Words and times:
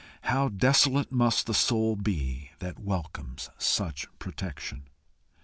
How 0.23 0.49
desolate 0.49 1.11
must 1.11 1.45
the 1.45 1.53
soul 1.53 1.95
be 1.95 2.53
that 2.57 2.79
welcomes 2.79 3.51
such 3.59 4.07
protection! 4.17 4.87